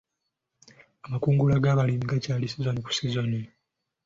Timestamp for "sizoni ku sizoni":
2.51-3.39